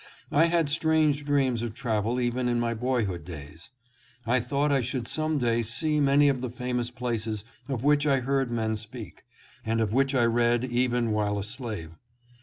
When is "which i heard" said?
7.83-8.49